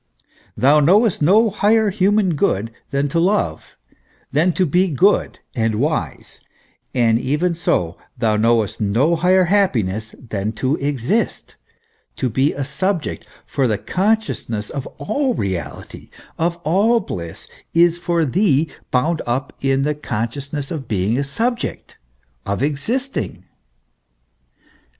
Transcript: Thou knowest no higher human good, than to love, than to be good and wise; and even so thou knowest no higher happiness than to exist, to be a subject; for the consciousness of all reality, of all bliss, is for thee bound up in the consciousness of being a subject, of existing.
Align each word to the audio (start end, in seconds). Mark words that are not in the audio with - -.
Thou 0.57 0.79
knowest 0.79 1.21
no 1.21 1.51
higher 1.51 1.91
human 1.91 2.33
good, 2.33 2.71
than 2.89 3.07
to 3.09 3.19
love, 3.19 3.77
than 4.31 4.51
to 4.53 4.65
be 4.65 4.87
good 4.87 5.37
and 5.53 5.75
wise; 5.75 6.39
and 6.91 7.19
even 7.19 7.53
so 7.53 7.99
thou 8.17 8.35
knowest 8.35 8.81
no 8.81 9.15
higher 9.15 9.43
happiness 9.43 10.15
than 10.19 10.53
to 10.53 10.75
exist, 10.77 11.55
to 12.15 12.31
be 12.31 12.51
a 12.51 12.65
subject; 12.65 13.27
for 13.45 13.67
the 13.67 13.77
consciousness 13.77 14.71
of 14.71 14.87
all 14.97 15.35
reality, 15.35 16.09
of 16.35 16.57
all 16.63 16.99
bliss, 16.99 17.47
is 17.75 17.99
for 17.99 18.25
thee 18.25 18.69
bound 18.89 19.21
up 19.27 19.53
in 19.61 19.83
the 19.83 19.93
consciousness 19.93 20.71
of 20.71 20.87
being 20.87 21.15
a 21.15 21.23
subject, 21.23 21.99
of 22.43 22.63
existing. 22.63 23.43